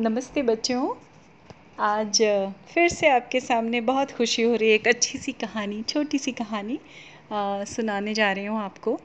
नमस्ते 0.00 0.42
बच्चों। 0.42 0.94
आज 1.78 2.18
फिर 2.74 2.88
से 2.88 3.08
आपके 3.08 3.40
सामने 3.40 3.80
बहुत 3.80 4.10
खुशी 4.10 4.42
हो 4.42 4.54
रही 4.54 4.68
है 4.68 4.74
एक 4.74 4.88
अच्छी 4.88 5.18
सी 5.18 5.32
कहानी 5.32 5.82
छोटी 5.82 6.18
सी 6.18 6.32
कहानी 6.32 6.78
आ, 7.32 7.64
सुनाने 7.64 8.14
जा 8.14 8.32
रही 8.32 8.44
हूँ 8.44 8.58
आपको। 8.58 9.00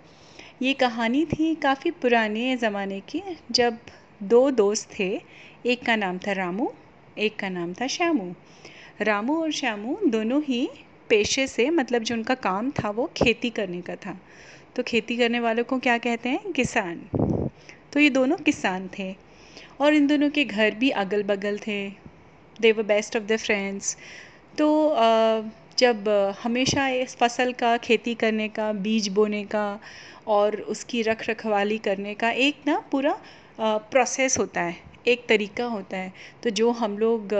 ये 0.62 0.73
कहानी 0.73 1.25
थी 1.25 1.55
काफ़ी 1.55 1.91
पुराने 1.91 2.57
ज़माने 2.57 2.99
की 2.99 3.21
जब 3.51 3.77
दो 4.23 4.51
दोस्त 4.51 4.89
थे 4.99 5.21
एक 5.65 5.85
का 5.85 5.96
नाम 5.96 6.17
था 6.17 6.31
रामू 6.31 6.72
एक 7.17 7.39
का 7.39 7.49
नाम 7.49 7.73
था 7.73 7.87
श्यामू। 7.87 8.33
रामू 9.01 9.42
और 9.42 9.51
श्यामू 9.51 9.97
दोनों 10.05 10.44
ही 10.44 10.69
पेशे 11.10 11.47
से 11.47 11.69
मतलब 11.69 12.03
जो 12.03 12.15
उनका 12.15 12.35
काम 12.35 12.71
था 12.71 12.89
वो 12.89 13.12
खेती 13.17 13.49
करने 13.49 13.81
का 13.81 13.96
था। 13.96 14.17
तो 14.76 14.83
खेती 14.83 15.17
करने 15.17 15.39
वालों 15.39 15.63
को 15.63 15.79
क्या 15.79 15.97
कहते 15.97 16.30
हैं? 16.30 16.52
किसान। 16.52 16.95
तो 17.94 17.99
ये 17.99 18.09
दोनों 18.09 18.38
किसान 18.38 18.89
थे। 18.99 19.30
और 19.81 19.94
इन 19.94 20.08
दोनों 20.08 20.30
के 20.30 20.45
घर 20.45 20.76
भी 20.76 20.90
अगल 20.98 21.23
बगल 21.23 21.58
थे। 21.58 21.80
They 22.59 22.72
were 22.72 22.84
best 22.84 23.16
of 23.18 23.23
the 23.23 23.38
friends 23.38 23.96
तो 24.58 24.68
जब 25.78 26.08
हमेशा 26.44 26.88
इस 26.90 27.16
फ़सल 27.16 27.52
का, 27.54 27.76
खेती 27.78 28.14
करने 28.16 28.48
का, 28.50 28.72
बीज 28.73 29.08
बोने 29.09 29.44
का 29.45 29.80
और 30.28 30.56
उसकी 30.56 31.02
रख 31.02 31.30
रखवाली 31.30 31.78
करने 31.78 32.14
का 32.14 32.30
एक 32.40 32.62
ना 32.68 32.78
पूरा 32.92 33.18
प्रोसेस 33.59 34.38
होता 34.40 34.62
है। 34.62 34.76
एक 35.08 35.26
तरीका 35.30 35.66
होता 35.66 35.98
है। 35.98 36.14
तो 36.44 36.50
जो 36.52 36.72
हम 36.72 36.98
लोग 36.98 37.34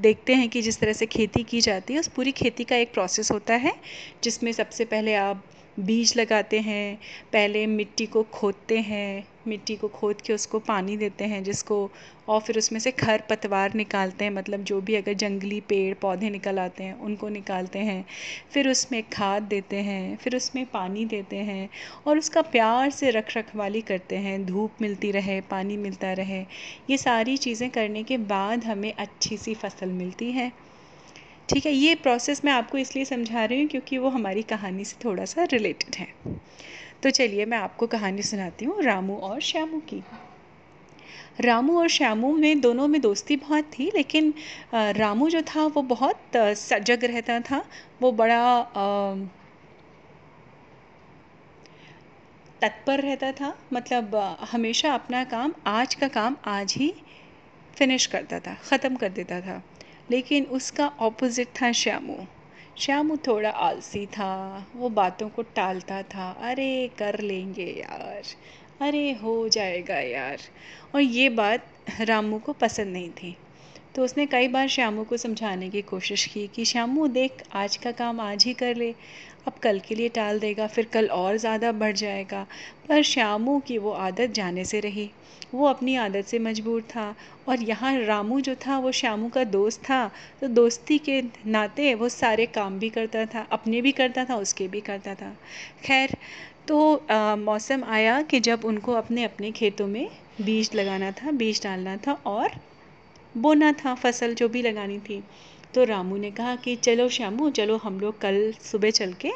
देखते 0.00 0.34
हैं 0.34 0.48
कि 0.48 0.62
जिस 0.62 0.78
तरह 0.80 0.92
से 0.92 1.06
खेती 1.06 1.42
की 1.44 1.60
जाती 1.60 1.94
है, 1.94 2.00
उस 2.00 2.08
पूरी 2.08 2.32
खेती 2.32 2.64
का 2.64 2.76
एक 2.76 2.92
प्रोसेस 2.92 3.30
होता 3.30 3.54
है, 3.56 3.72
जिसमें 4.24 4.52
सबसे 4.52 4.84
पहले 4.84 5.14
आप 5.14 5.44
बीज 5.78 6.12
लगाते 6.16 6.60
हैं, 6.60 6.96
पहले 7.32 7.66
मिट्टी 7.66 8.06
को 8.06 8.22
खोदते 8.24 8.78
हैं, 8.78 9.26
मिट्टी 9.48 9.76
को 9.76 9.88
खोद 9.88 10.20
के 10.20 10.32
उसको 10.32 10.58
पानी 10.60 10.96
देते 10.96 11.24
हैं, 11.24 11.42
जिसको, 11.44 11.92
और 12.28 12.40
फिर 12.40 12.58
उसमें 12.58 12.78
से 12.80 12.90
खर 12.90 13.22
पतवार 13.30 13.74
निकालते 13.74 14.24
हैं 14.24 14.32
मतलब 14.32 14.62
जो 14.64 14.80
भी 14.80 14.94
अगर 14.94 15.12
जंगली 15.14 15.60
पेड़ 15.60 15.94
पौधे 15.94 16.30
निकल 16.30 16.58
आते 16.58 16.84
हैं, 16.84 16.94
उनको 16.94 17.28
निकालते 17.28 17.78
हैं। 17.78 18.04
फिर 18.52 18.68
उसमें 18.68 19.02
खाद 19.08 19.42
देते 19.42 19.76
हैं, 19.76 20.16
फिर 20.16 20.36
उसमें 20.36 20.64
पानी 20.66 21.04
देते 21.06 21.36
हैं, 21.36 21.68
और 22.06 22.18
उसका 22.18 22.42
प्यार 22.42 22.90
से 22.90 23.10
रख 23.10 23.36
रखवाली 23.36 23.82
करते 23.82 24.16
हैं, 24.16 24.44
धूप 24.46 24.76
मिलती 24.82 25.10
रहे, 25.10 25.40
पानी 25.40 25.76
मिलता 25.76 26.12
रहे। 26.12 26.46
ये 26.90 26.96
सारी 26.98 27.36
चीज़ें 27.36 27.70
करने 27.70 28.04
के 28.04 28.18
बाद 28.18 28.64
हमें 28.64 28.92
अच्छी 28.94 29.36
सी 29.36 29.54
फ़सल 29.54 29.92
मिलती 29.92 30.32
है। 30.32 30.52
ठीक 31.48 31.66
है, 31.66 31.72
ये 31.72 31.94
प्रोसेस 31.94 32.44
मैं 32.44 32.52
आपको 32.52 32.78
इसलिए 32.78 33.04
समझा 33.04 33.44
रही 33.44 33.60
हूँ 33.60 33.68
क्योंकि 33.68 33.98
वो 33.98 34.08
हमारी 34.10 34.42
कहानी 34.44 34.84
से 34.84 34.96
थोड़ा 35.04 35.24
सा 35.24 35.44
रिलेटेड 35.44 35.96
है। 35.96 36.38
तो 37.02 37.10
चलिए 37.10 37.44
मैं 37.46 37.58
आपको 37.58 37.86
कहानी 37.86 38.22
सुनाती 38.22 38.64
हूँ 38.64 38.82
रामू 38.82 39.16
और 39.18 39.40
श्यामू 39.42 39.78
की। 39.88 40.02
रामू 41.40 41.78
और 41.78 41.88
श्यामू 41.88 42.32
में 42.34 42.60
दोनों 42.60 42.86
में 42.88 43.00
दोस्ती 43.00 43.36
बहुत 43.36 43.64
थी, 43.68 43.90
लेकिन 43.94 44.32
रामू 44.74 45.28
जो 45.30 45.42
था 45.44 45.66
वो 45.66 45.82
बहुत 45.84 46.36
सजग 46.36 47.04
रहता 47.04 47.38
था। 47.40 47.64
वो 48.02 48.12
बड़ा 48.12 48.64
तत्पर 52.62 53.00
रहता 53.00 53.32
था। 53.32 53.54
मतलब 53.72 54.14
हमेशा 54.52 54.94
अपना 54.94 55.24
काम, 55.26 55.54
आज 55.66 55.94
का 55.94 56.08
काम 56.08 56.36
आज 56.46 56.74
ही 56.76 56.92
फिनिश 57.76 58.06
करता 58.06 58.38
था, 58.40 58.54
ख़त्म 58.64 58.96
कर 58.96 59.08
देता 59.10 59.40
था। 59.40 59.62
लेकिन 60.10 60.44
उसका 60.44 60.92
ऑपोजिट 61.00 61.48
था 61.48 61.72
श्यामू। 61.72 62.16
श्यामू 62.78 63.16
थोड़ा 63.16 63.50
आलसी 63.50 64.06
था, 64.06 64.66
वो 64.76 64.88
बातों 64.88 65.28
को 65.28 65.42
टालता 65.42 66.02
था। 66.02 66.30
अरे, 66.30 66.90
कर 66.98 67.20
लेंगे 67.20 67.66
यार। 67.66 68.22
अरे, 68.80 69.12
हो 69.12 69.48
जाएगा 69.48 69.96
यार। 69.96 70.38
और 70.94 71.00
ये 71.00 71.28
बात 71.28 71.66
रामू 72.00 72.38
को 72.38 72.52
पसंद 72.52 72.86
नहीं 72.86 73.10
थी। 73.10 73.36
तो 73.94 74.04
उसने 74.04 74.24
कई 74.26 74.48
बार 74.48 74.68
श्यामू 74.68 75.02
को 75.04 75.16
समझाने 75.16 75.68
की 75.70 75.80
कोशिश 75.82 76.24
की 76.26 76.46
कि, 76.46 76.64
श्यामू, 76.64 77.06
देख, 77.08 77.42
आज 77.54 77.76
का 77.76 77.90
काम 77.92 78.20
आज 78.20 78.44
ही 78.44 78.52
कर 78.52 78.76
ले। 78.76 78.90
अब 79.46 79.52
कल 79.62 79.78
के 79.78 79.94
लिए 79.94 80.08
टाल 80.08 80.38
देगा, 80.38 80.66
फिर 80.66 80.84
कल 80.84 81.06
और 81.06 81.36
ज़्यादा 81.36 81.70
बढ़ 81.72 81.92
जाएगा। 81.92 82.46
पर 82.88 83.02
श्यामू 83.02 83.58
की 83.58 83.78
वो 83.78 83.90
आदत 83.90 84.30
जाने 84.30 84.64
से 84.64 84.80
रही। 84.80 85.10
वो 85.54 85.66
अपनी 85.66 85.94
आदत 85.96 86.24
से 86.24 86.38
मजबूर 86.38 86.82
था 86.90 87.14
और 87.48 87.62
यहाँ 87.62 87.94
रामू 87.98 88.40
जो 88.40 88.54
था, 88.66 88.78
वो 88.78 88.92
श्यामू 88.92 89.28
का 89.28 89.44
दोस्त 89.44 89.80
था। 89.80 90.10
तो 90.40 90.48
दोस्ती 90.48 90.98
के 90.98 91.22
नाते 91.46 91.94
वो 91.94 92.08
सारे 92.08 92.46
काम 92.46 92.78
भी 92.78 92.90
करता 92.90 93.24
था, 93.26 93.46
अपने 93.52 93.82
भी 93.82 93.92
करता 93.92 94.24
था, 94.24 94.36
उसके 94.36 94.68
भी 94.68 94.80
करता 94.80 95.14
था। 95.14 95.34
खैर 95.84 96.16
तो 96.68 97.06
मौसम 97.38 97.84
आया 97.84 98.20
कि 98.22 98.40
जब 98.40 98.64
उनको 98.64 98.92
अपने 98.94 99.24
अपने 99.24 99.50
खेतों 99.52 99.86
में 99.86 100.08
बीज 100.40 100.74
लगाना 100.74 101.10
था, 101.12 101.30
बीज 101.30 101.62
डालना 101.62 101.96
था 101.96 102.12
और 102.26 102.60
बोना 103.36 103.72
था, 103.72 103.94
फ़सल 103.94 104.34
जो 104.34 104.48
भी 104.48 104.62
लगानी 104.62 104.98
थी। 104.98 105.22
तो 105.74 105.84
रामू 105.84 106.16
ने 106.16 106.30
कहा 106.30 106.56
कि 106.56 106.76
चलो 106.76 107.08
श्यामू, 107.08 107.50
चलो 107.50 107.76
हम 107.76 108.00
लोग 108.00 108.20
कल 108.20 108.52
सुबह 108.60 108.90
चल 108.90 109.12
के 109.12 109.30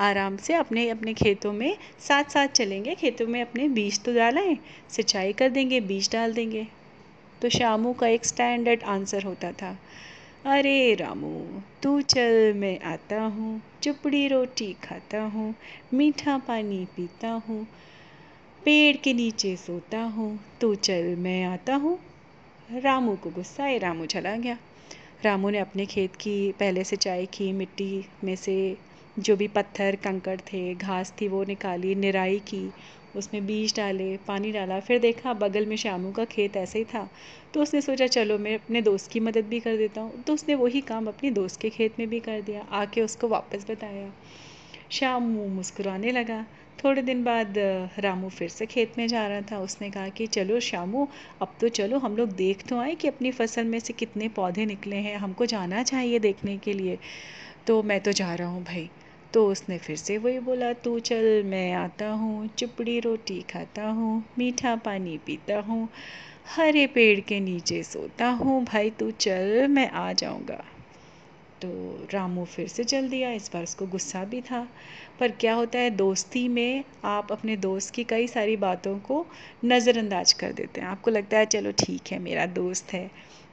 आराम 0.00 0.36
से 0.36 0.54
अपने 0.54 0.88
अपने 0.88 1.14
खेतों 1.14 1.52
में 1.52 1.76
साथ 2.08 2.24
साथ 2.24 2.48
चलेंगे। 2.48 2.94
खेतों 2.94 3.26
में 3.26 3.40
अपने 3.42 3.68
बीज 3.68 4.02
तो 4.04 4.14
डालें, 4.14 4.56
सिंचाई 4.90 5.32
कर 5.32 5.48
देंगे, 5.48 5.80
बीज 5.80 6.10
डाल 6.12 6.32
देंगे। 6.32 6.66
तो 7.42 7.48
श्यामू 7.48 7.92
का 7.92 8.06
एक 8.06 8.24
स्टैंडर्ड 8.24 8.82
आंसर 8.82 9.22
होता 9.22 9.52
था। 9.52 9.78
अरे 10.44 10.94
रामू, 10.94 11.62
तू 11.82 12.00
चल, 12.00 12.52
मैं 12.56 12.80
आता 12.80 13.20
हूँ, 13.22 13.62
चुपड़ी 13.82 14.28
रोटी 14.28 14.72
खाता 14.84 15.22
हूँ, 15.22 15.54
मीठा 15.94 16.38
पानी 16.38 16.84
पीता 16.96 17.30
हूँ, 17.48 17.64
पेड़ 18.64 18.96
के 18.96 19.12
नीचे 19.12 19.56
सोता 19.56 20.00
हूँ, 20.00 20.38
तू 20.60 20.74
चल, 20.74 21.14
मैं 21.18 21.44
आता 21.44 21.74
हूँ। 21.74 21.98
रामू 22.78 23.16
को 23.16 23.30
गुस्सा 23.30 23.64
है 23.64 23.78
रामू 23.78 24.06
चला 24.06 24.36
गया। 24.36 24.58
रामू 25.24 25.50
ने 25.50 25.58
अपने 25.58 25.86
खेत 25.86 26.16
की 26.16 26.52
पहले 26.52 26.84
सिंचाई 26.84 27.26
की 27.26 27.52
मिट्टी 27.52 28.04
में 28.24 28.36
से 28.36 28.76
जो 29.18 29.36
भी 29.36 29.48
पत्थर, 29.48 29.96
कंकड़ 29.96 30.40
थे, 30.40 30.74
घास 30.74 31.14
थी, 31.20 31.28
वो 31.28 31.44
निकाली, 31.44 31.94
निराई 31.94 32.38
की, 32.38 32.72
उसमें 33.16 33.46
बीज 33.46 33.76
डाले, 33.76 34.16
पानी 34.16 34.52
डाला। 34.52 34.80
फिर 34.80 34.98
देखा 34.98 35.32
बगल 35.32 35.66
में 35.66 35.76
श्यामू 35.76 36.12
का 36.12 36.24
खेत 36.24 36.56
ऐसे 36.56 36.78
ही 36.78 36.84
था। 36.84 37.10
तो 37.54 37.62
उसने 37.62 37.80
सोचा, 37.80 38.06
चलो, 38.06 38.38
मैं 38.38 38.54
अपने 38.54 38.82
दोस्त 38.82 39.10
की 39.10 39.20
मदद 39.20 39.44
भी 39.44 39.60
कर 39.60 39.76
देता 39.76 40.00
हूँ। 40.00 40.22
तो 40.22 40.34
उसने 40.34 40.54
वही 40.54 40.80
काम 40.80 41.06
अपने 41.06 41.30
दोस्त 41.30 41.60
के 41.60 41.70
खेत 41.70 41.98
में 41.98 42.08
भी 42.08 42.20
कर 42.20 42.40
दिया। 42.40 42.66
आके 42.70 43.02
उसको 43.02 43.28
वापस 43.28 43.66
बताया। 43.70 44.12
श्यामू 44.90 45.48
मुस्कुराने 45.48 46.10
लगा। 46.10 46.46
थोड़े 46.84 47.02
दिन 47.02 47.24
बाद 47.24 47.54
रामू 47.98 48.28
फिर 48.28 48.48
से 48.48 48.66
खेत 48.66 48.98
में 48.98 49.06
जा 49.08 49.26
रहा 49.28 49.40
था। 49.40 49.58
उसने 49.58 49.90
कहा 49.90 50.08
कि, 50.08 50.26
चलो 50.26 50.60
श्यामू, 50.60 51.08
अब 51.42 51.54
तो 51.60 51.68
चलो, 51.68 51.98
हम 51.98 52.16
लोग 52.16 52.28
देख 52.28 52.66
तो 52.68 52.78
आए 52.78 52.94
कि 52.94 53.08
अपनी 53.08 53.30
फ़सल 53.30 53.64
में 53.64 53.80
से 53.80 53.92
कितने 53.92 54.28
पौधे 54.28 54.66
निकले 54.66 54.96
हैं। 54.96 55.16
हमको 55.16 55.46
जाना 55.46 55.82
चाहिए 55.82 56.18
देखने 56.18 56.56
के 56.58 56.72
लिए। 56.72 56.98
तो 57.66 57.82
मैं 57.82 58.00
तो 58.00 58.12
जा 58.12 58.34
रहा 58.34 58.48
हूँ 58.48 58.64
भाई। 58.64 58.90
तो 59.34 59.46
उसने 59.48 59.78
फिर 59.78 59.96
से 59.96 60.18
वही 60.18 60.38
बोला, 60.38 60.72
तू 60.72 60.98
चल, 61.00 61.42
मैं 61.46 61.72
आता 61.72 62.08
हूँ, 62.08 62.46
चुपड़ी 62.48 63.00
रोटी 63.00 63.40
खाता 63.42 63.88
हूँ, 63.88 64.24
मीठा 64.38 64.76
पानी 64.76 65.18
पीता 65.18 65.60
हूँ, 65.60 65.88
हरे 66.56 66.86
पेड़ 66.86 67.20
के 67.20 67.40
नीचे 67.40 67.82
सोता 67.82 68.28
हूँ। 68.28 68.64
भाई 68.64 68.90
तू 68.90 69.10
चल, 69.10 69.66
मैं 69.68 69.90
आ 69.90 70.12
जाऊँगा। 70.12 70.64
तो 71.62 71.68
रामू 72.14 72.44
फिर 72.44 72.68
से 72.68 72.84
चल 72.84 73.08
दिया। 73.08 73.30
इस 73.32 73.50
बार 73.54 73.62
उसको 73.62 73.86
गुस्सा 73.86 74.24
भी 74.24 74.40
था। 74.40 74.66
पर 75.20 75.30
क्या 75.30 75.54
होता 75.54 75.78
है, 75.78 75.90
दोस्ती 75.90 76.46
में 76.48 76.84
आप 77.04 77.32
अपने 77.32 77.56
दोस्त 77.56 77.94
की 77.94 78.04
कई 78.04 78.26
सारी 78.26 78.56
बातों 78.56 78.98
को 79.00 79.26
नज़रअंदाज 79.64 80.32
कर 80.32 80.52
देते 80.52 80.80
हैं। 80.80 80.88
आपको 80.88 81.10
लगता 81.10 81.38
है, 81.38 81.46
चलो 81.46 81.72
ठीक 81.72 82.12
है, 82.12 82.18
मेरा 82.18 82.46
दोस्त 82.46 82.92
है। 82.92 83.10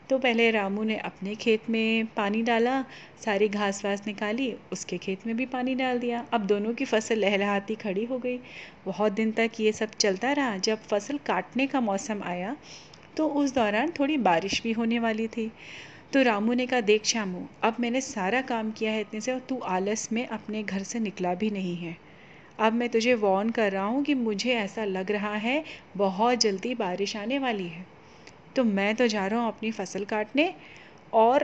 तो 0.09 0.17
पहले 0.19 0.49
रामू 0.51 0.83
ने 0.83 0.97
अपने 0.97 1.35
खेत 1.35 1.69
में 1.69 2.05
पानी 2.07 2.41
डाला, 2.43 2.81
सारी 3.25 3.47
घास 3.49 3.83
वास 3.85 4.03
निकाली, 4.07 4.53
उसके 4.71 4.97
खेत 4.97 5.25
में 5.27 5.35
भी 5.37 5.45
पानी 5.45 5.75
डाल 5.75 5.99
दिया। 5.99 6.25
अब 6.33 6.45
दोनों 6.45 6.73
की 6.73 6.85
फ़सल 6.85 7.19
लहलहाती 7.19 7.75
खड़ी 7.75 8.05
हो 8.05 8.17
गई। 8.19 8.37
बहुत 8.85 9.11
दिन 9.11 9.31
तक 9.31 9.59
ये 9.59 9.71
सब 9.71 9.89
चलता 9.99 10.31
रहा। 10.31 10.57
जब 10.57 10.81
फ़सल 10.83 11.17
काटने 11.17 11.67
का 11.67 11.81
मौसम 11.81 12.23
आया 12.23 12.55
तो 13.17 13.27
उस 13.27 13.53
दौरान 13.53 13.91
थोड़ी 13.99 14.17
बारिश 14.17 14.61
भी 14.63 14.71
होने 14.71 14.99
वाली 14.99 15.27
थी। 15.27 15.51
तो 16.13 16.21
रामू 16.21 16.53
ने 16.53 16.65
कहा, 16.65 16.81
देख 16.81 17.05
श्यामू, 17.05 17.47
अब 17.63 17.75
मैंने 17.79 18.01
सारा 18.01 18.41
काम 18.41 18.71
किया 18.71 18.91
है 18.91 19.01
इतने 19.01 19.21
से 19.21 19.31
और 19.31 19.39
तू 19.39 19.57
आलस 19.57 20.11
में 20.11 20.27
अपने 20.27 20.63
घर 20.63 20.83
से 20.83 20.99
निकला 20.99 21.33
भी 21.33 21.49
नहीं 21.49 21.75
है। 21.75 21.97
अब 22.59 22.73
मैं 22.73 22.89
तुझे 22.89 23.13
वॉर्न 23.13 23.49
कर 23.49 23.71
रहा 23.71 23.83
हूँ 23.83 24.03
कि 24.03 24.13
मुझे 24.13 24.53
ऐसा 24.53 24.85
लग 24.85 25.11
रहा 25.11 25.35
है, 25.35 25.63
बहुत 25.97 26.39
जल्दी 26.39 26.75
बारिश 26.75 27.15
आने 27.15 27.39
वाली 27.39 27.67
है। 27.67 27.85
तो 28.55 28.63
मैं 28.63 28.95
तो 28.95 29.07
जा 29.07 29.27
रहा 29.27 29.39
हूँ 29.39 29.47
अपनी 29.47 29.71
फ़सल 29.71 30.05
काटने 30.05 30.53
और 31.13 31.43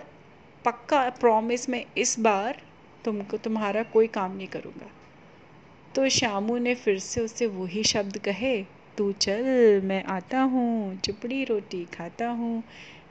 पक्का 0.65 1.09
प्रॉमिस 1.09 1.69
में 1.69 1.85
इस 1.97 2.19
बार 2.19 2.62
तुमको, 3.06 3.38
तुम्हारा 3.38 3.83
कोई 3.83 4.07
काम 4.07 4.38
नहीं 4.38 4.47
करूँगा। 4.47 4.89
तो 5.95 6.09
श्यामू 6.09 6.57
ने 6.57 6.75
फिर 6.75 7.00
से 7.00 7.21
उससे 7.21 7.45
वही 7.47 7.83
शब्द 7.83 8.17
कहे, 8.17 8.63
तू 8.97 9.12
चल, 9.12 9.81
मैं 9.83 10.03
आता 10.03 10.41
हूँ, 10.41 10.95
चुपड़ी 10.95 11.44
रोटी 11.44 11.85
खाता 11.85 12.27
हूँ 12.27 12.63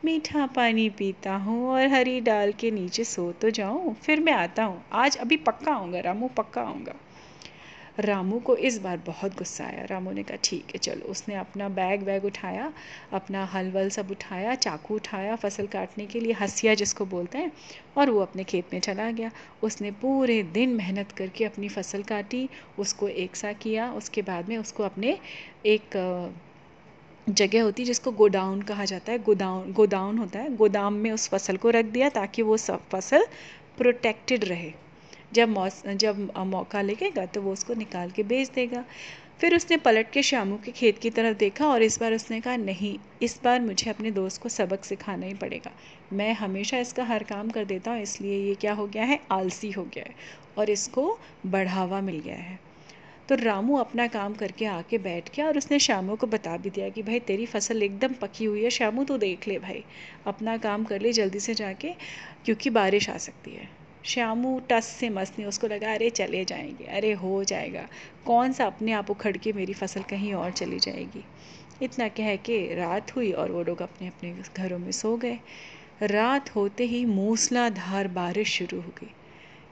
मीठा 0.05 0.47
पानी 0.47 0.89
पीता 0.91 1.37
हूँ 1.37 1.69
और 1.69 1.87
हरी 1.87 2.21
डाल 2.21 2.53
के 2.53 2.71
नीचे 2.71 3.05
सो 3.05 3.33
तो 3.33 3.51
जाऊँ, 3.51 3.95
फिर 3.95 4.21
मैं 4.21 4.33
आता 4.33 4.65
हूँ। 4.65 4.85
आज 4.93 5.17
अभी 5.17 5.37
पक्का 5.37 5.73
आऊँगा, 5.73 6.01
रामू 6.01 6.29
पक्का 6.29 6.63
आऊँगा। 6.63 6.95
रामू 8.01 8.39
को 8.39 8.57
इस 8.57 8.79
बार 8.79 8.97
बहुत 8.97 9.37
गुस्सा 9.39 9.65
आया। 9.65 9.85
रामू 9.85 10.13
ने 10.13 10.23
कहा, 10.23 10.37
ठीक 10.45 10.65
है, 10.67 10.79
चलो। 10.79 11.07
उसने 11.07 11.35
अपना 11.35 11.69
बैग 11.69 12.03
वैग 12.03 12.25
उठाया, 12.25 12.73
अपना 13.13 13.45
हल 13.45 13.71
वल 13.71 13.89
सब 13.89 14.11
उठाया, 14.11 14.55
चाकू 14.55 14.95
उठाया, 14.95 15.37
फ़सल 15.37 15.67
काटने 15.67 16.07
के 16.07 16.21
लिए 16.21 16.33
हसिया 16.33 16.75
जिसको 16.75 17.07
बोलते 17.07 17.39
हैं, 17.39 17.53
और 17.97 18.11
वो 18.11 18.21
अपने 18.21 18.45
खेत 18.45 18.73
में 18.73 18.81
चला 18.81 19.11
गया। 19.11 19.31
उसने 19.63 19.91
पूरे 19.91 20.43
दिन 20.43 20.75
मेहनत 20.75 21.13
करके 21.13 21.45
अपनी 21.45 21.69
फ़सल 21.69 22.03
काटी, 22.03 22.49
उसको 22.79 23.09
एक 23.09 23.37
सा 23.37 23.53
किया, 23.53 23.93
उसके 23.93 24.23
बाद 24.23 24.49
में 24.49 24.57
उसको 24.57 24.83
अपने 24.83 25.19
एक 25.67 25.97
जगह 27.29 27.63
होती 27.63 27.83
है 27.83 27.87
जिसको 27.87 28.11
गोडाउन 28.13 28.63
कहा 28.63 28.85
जाता 28.85 29.13
है। 29.13 29.19
गोदाउन 29.19 29.73
गोदाउन 29.73 30.19
होता 30.19 30.39
है। 30.39 30.55
गोदाम 30.57 30.95
में 30.95 31.11
उस 31.11 31.29
फ़सल 31.29 31.57
को 31.57 31.71
रख 31.71 31.85
दिया 31.85 32.09
ताकि 32.11 32.43
वो 32.43 32.57
सब 32.57 32.89
फ़सल 32.91 33.27
प्रोटेक्टेड 33.79 34.45
रहे। 34.45 34.73
जब 35.33 35.49
मौस, 35.49 35.83
जब 35.87 36.31
मौका 36.39 36.83
लगेगा 36.83 37.25
तो 37.27 37.43
वो 37.43 37.53
उसको 37.53 37.75
निकाल 37.75 38.11
के 38.11 38.23
बेच 38.23 38.51
देगा। 38.51 38.85
फिर 39.41 39.55
उसने 39.57 39.77
पलट 39.77 40.11
के 40.11 40.23
श्यामू 40.23 40.57
के 40.57 40.73
खेत 40.73 40.99
की 40.99 41.11
तरफ़ 41.11 41.37
देखा 41.39 41.67
और 41.67 41.83
इस 41.83 41.99
बार 42.01 42.15
उसने 42.15 42.41
कहा, 42.41 42.57
नहीं, 42.57 42.99
इस 43.23 43.41
बार 43.45 43.61
मुझे 43.61 43.91
अपने 43.91 44.11
दोस्त 44.11 44.43
को 44.43 44.49
सबक 44.49 44.85
सिखाना 44.85 45.27
ही 45.27 45.35
पड़ेगा। 45.35 45.71
मैं 46.13 46.33
हमेशा 46.35 46.79
इसका 46.79 47.05
हर 47.05 47.23
काम 47.23 47.51
कर 47.51 47.65
देता 47.65 47.91
हूँ, 47.91 48.01
इसलिए 48.03 48.39
ये 48.39 48.55
क्या 48.55 48.73
हो 48.73 48.87
गया 48.87 49.05
है? 49.05 49.21
आलसी 49.33 49.71
हो 49.71 49.85
गया 49.85 50.05
है 50.09 50.15
और 50.59 50.71
इसको 50.71 51.19
बढ़ावा 51.47 52.01
मिल 52.01 52.21
गया 52.21 52.37
है। 52.37 52.59
तो 53.29 53.35
रामू 53.35 53.77
अपना 53.77 54.07
काम 54.07 54.35
करके 54.35 54.65
आके 54.65 54.99
बैठ 54.99 55.37
गया 55.37 55.47
और 55.47 55.59
उसने 55.59 55.79
श्यामू 55.79 56.17
को 56.17 56.27
बता 56.27 56.57
भी 56.57 56.71
दिया 56.71 56.89
कि 56.89 57.03
भाई, 57.03 57.21
तेरी 57.21 57.47
फ़सल 57.47 57.83
एकदम 57.83 58.09
पकी 58.09 58.45
हुई 58.45 58.65
है, 58.65 58.71
श्यामू 58.71 59.05
तो 59.05 59.19
देख 59.19 59.49
ले 59.49 59.59
भाई। 59.59 59.85
अपना 60.27 60.57
काम 60.57 60.85
कर 60.85 61.01
ले 61.01 61.13
जल्दी 61.13 61.41
से 61.41 61.55
जाके, 61.55 61.89
क्योंकि 62.45 62.71
बारिश 62.71 63.11
आ 63.11 63.17
सकती 63.17 63.51
है। 63.51 63.69
श्यामू 64.05 64.61
टस 64.71 64.85
से 64.85 65.11
मस 65.11 65.33
नहीं, 65.39 65.49
उसको 65.49 65.67
लगा, 65.67 65.95
अरे, 65.95 66.11
चले 66.11 66.45
जाएँगे। 66.45 66.85
अरे, 66.85 67.13
हो 67.13 67.45
जाएगा। 67.45 67.89
कौन 68.27 68.53
सा 68.53 68.67
अपने 68.67 68.93
आप 68.93 69.11
उखड़ 69.11 69.37
के 69.37 69.53
मेरी 69.53 69.73
फ़सल 69.73 70.03
कहीं 70.03 70.35
और 70.35 70.51
चली 70.51 70.79
जाएगी? 70.79 71.25
इतना 71.83 72.09
कह 72.09 72.37
के 72.37 72.75
रात 72.75 73.17
हुई 73.17 73.33
और 73.33 73.53
वो 73.53 73.63
लोग 73.63 73.83
अपने 73.83 74.09
अपने 74.09 74.37
घरों 74.57 74.79
में 74.79 74.93
सो 74.93 75.17
गए। 75.17 75.39
रात 76.03 76.57
होते 76.57 76.85
ही 76.85 77.05
मूसलाधार 77.05 78.09
बारिश 78.09 78.49
शुरू 78.49 78.81
हो 78.81 78.89
गई। 78.89 79.11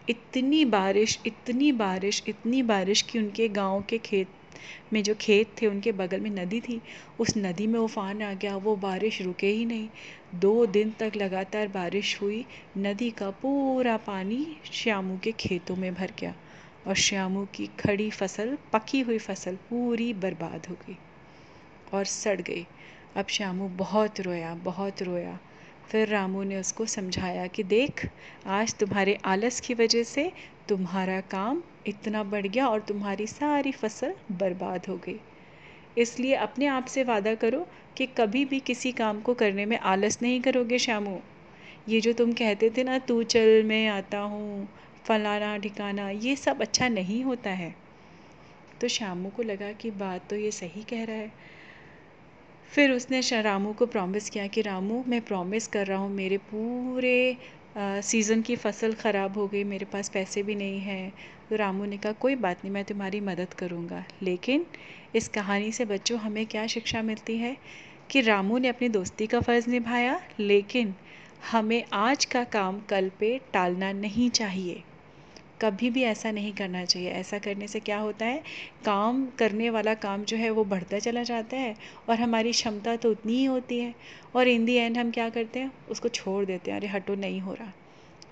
इतनी 0.09 0.65
बारिश 0.65 1.19
इतनी 1.27 1.73
बारिश 1.73 2.23
इतनी 2.29 2.63
बारिश 2.63 3.03
कि 3.03 3.19
उनके 3.19 3.49
गाँव 3.49 3.83
के 3.83 3.99
खेत 3.99 4.29
में 4.93 5.03
जो 5.03 5.15
खेत 5.15 5.55
थे, 5.63 5.67
उनके 5.67 5.93
बगल 5.93 6.21
में 6.21 6.31
नदी 6.31 6.61
थी, 6.61 6.81
उस 7.21 7.37
नदी 7.37 7.67
में 7.67 7.79
उफान 7.81 8.23
आ 8.23 8.33
गया। 8.35 8.57
वो 8.57 8.77
बारिश 8.77 9.23
रुके 9.23 9.47
ही 9.47 9.65
नहीं। 9.65 9.89
दो 10.35 10.67
दिन 10.67 10.91
तक 10.91 11.13
लगातार 11.17 11.69
बारिश 11.69 12.21
हुई। 12.23 12.45
नदी 12.79 13.11
का 13.11 13.31
पूरा 13.31 13.97
पानी 13.97 14.57
श्यामू 14.73 15.19
के 15.19 15.33
खेतों 15.33 15.77
में 15.77 15.95
भर 15.95 16.13
गया 16.19 16.35
और 16.87 16.95
श्यामू 16.95 17.47
की 17.55 17.67
खड़ी 17.67 18.11
फ़सल, 18.11 18.59
पकी 18.73 19.01
हुई 19.01 19.19
फ़सल 19.19 19.57
पूरी 19.71 20.13
बर्बाद 20.15 20.67
हो 20.71 20.75
गई 20.75 20.97
और 21.95 22.05
सड़ 22.05 22.41
गई। 22.41 22.67
अब 23.17 23.27
श्यामू 23.29 23.69
बहुत 23.69 24.21
रोया 24.21 24.55
बहुत 24.55 25.03
रोया। 25.03 25.39
फिर 25.91 26.09
रामू 26.09 26.43
ने 26.43 26.57
उसको 26.57 26.87
समझाया 26.87 27.47
कि 27.47 27.63
देख, 27.63 28.09
आज 28.47 28.75
तुम्हारे 28.75 29.19
आलस 29.25 29.61
की 29.61 29.75
वजह 29.75 30.03
से 30.03 30.33
तुम्हारा 30.69 31.21
काम 31.21 31.63
इतना 31.87 32.23
बढ़ 32.23 32.47
गया 32.47 32.69
और 32.69 32.81
तुम्हारी 32.81 33.27
सारी 33.27 33.73
फ़सल 33.73 34.15
बर्बाद 34.33 34.87
हो 34.89 34.97
गई। 34.97 35.21
इसलिए 35.99 36.35
अपने 36.35 36.67
आप 36.67 36.85
से 36.85 37.05
वादा 37.05 37.35
करो 37.35 37.67
कि 37.97 38.07
कभी 38.07 38.45
भी 38.45 38.61
किसी 38.61 38.93
काम 38.93 39.21
को 39.21 39.35
करने 39.35 39.67
में 39.67 39.79
आलस 39.79 40.19
नहीं 40.23 40.41
करोगे 40.41 40.79
श्यामू। 40.79 41.19
ये 41.89 42.01
जो 42.01 42.13
तुम 42.13 42.33
कहते 42.33 42.71
थे 42.71 42.85
ना, 42.85 42.99
तू 42.99 43.23
चल, 43.23 43.63
मैं 43.65 43.89
आता 43.89 44.19
हूँ, 44.19 44.69
फलाना 45.05 45.57
ठिकाना, 45.57 46.11
ये 46.11 46.37
सब 46.37 46.61
अच्छा 46.61 46.89
नहीं 46.89 47.25
होता 47.25 47.51
है। 47.51 47.75
तो 48.81 48.89
श्यामू 48.89 49.31
को 49.31 49.43
लगा 49.43 49.73
कि 49.73 49.91
बात 49.91 50.29
तो 50.31 50.37
ये 50.37 50.51
सही 50.51 50.83
कह 50.83 51.05
रहा 51.05 51.17
है। 51.17 51.33
फिर 52.73 52.91
उसने 52.93 53.21
रामू 53.43 53.73
को 53.73 53.87
प्रॉमिस 53.87 54.31
किया 54.31 54.47
कि, 54.47 54.63
रामू, 54.63 55.05
मैं 55.09 55.21
प्रॉमिस 55.21 55.67
कर 55.69 55.87
रहा 55.87 55.99
हूँ, 55.99 56.11
मेरे 56.11 56.37
पूरे 56.39 57.39
सीज़न 57.79 58.43
की 58.43 58.57
फ़सल 58.57 58.93
ख़राब 58.95 59.39
हो 59.39 59.47
गई, 59.49 59.65
मेरे 59.65 59.85
पास 59.85 60.09
पैसे 60.09 60.43
भी 60.43 60.55
नहीं 60.55 60.81
हैं। 60.81 61.13
तो 61.51 61.57
रामू 61.57 61.85
ने 61.85 61.99
कहा, 61.99 62.13
कोई 62.13 62.35
बात 62.37 62.65
नहीं, 62.65 62.73
मैं 62.73 62.85
तुम्हारी 62.85 63.21
मदद 63.21 63.55
करूँगा। 63.55 64.05
लेकिन 64.23 64.67
इस 65.15 65.29
कहानी 65.29 65.73
से 65.73 65.85
बच्चों, 65.85 66.19
हमें 66.19 66.47
क्या 66.47 66.67
शिक्षा 66.67 67.03
मिलती 67.03 67.37
है? 67.39 67.57
कि 68.11 68.21
रामू 68.21 68.59
ने 68.59 68.69
अपनी 68.69 68.89
दोस्ती 68.89 69.27
का 69.27 69.41
फ़र्ज़ 69.41 69.71
निभाया, 69.71 70.21
लेकिन 70.41 70.95
हमें 71.53 71.85
आज 71.93 72.25
का 72.25 72.45
काम 72.45 72.81
कल 72.81 73.11
पे 73.21 73.39
टालना 73.53 73.93
नहीं 73.93 74.31
चाहिए। 74.31 74.83
कभी 75.63 75.91
भी 75.91 76.03
ऐसा 76.03 76.31
नहीं 76.31 76.53
करना 76.53 76.85
चाहिए। 76.85 77.11
ऐसा 77.11 77.39
करने 77.39 77.69
से 77.69 77.81
क्या 77.81 77.99
होता 77.99 78.27
है? 78.27 78.43
काम 78.85 79.27
करने 79.27 79.71
वाला 79.71 79.95
काम 79.95 80.25
जो 80.25 80.37
है 80.37 80.51
वो 80.51 80.65
बढ़ता 80.65 80.99
चला 80.99 81.23
जाता 81.23 81.57
है 81.57 81.77
और 82.09 82.21
हमारी 82.21 82.53
क्षमता 82.53 82.97
तो 82.97 83.11
उतनी 83.11 83.33
ही 83.33 83.45
होती 83.45 83.79
है 83.79 83.95
और 84.37 84.49
इन 84.49 84.65
दी 84.65 84.75
एंड 84.75 84.99
हम 84.99 85.11
क्या 85.11 85.31
करते 85.31 85.59
हैं? 85.59 85.73
उसको 85.91 86.09
छोड़ 86.09 86.45
देते 86.45 86.71
हैं। 86.71 86.79
अरे, 86.79 86.89
हटो, 86.89 87.15
नहीं 87.15 87.41
हो 87.41 87.55
रहा। 87.55 87.73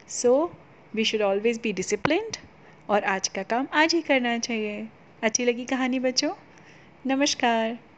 So 0.09 0.53
we 0.94 1.05
should 1.05 1.23
always 1.23 1.61
be 1.62 1.73
disciplined 1.73 2.37
और 2.88 3.05
आज 3.05 3.29
का 3.29 3.43
काम 3.43 3.69
आज 3.73 3.94
ही 3.94 4.00
करना 4.00 4.38
चाहिए। 4.38 4.88
अच्छी 5.23 5.44
लगी 5.44 5.65
कहानी 5.65 6.00
बच्चों? 6.00 6.35
नमस्कार। 7.06 7.90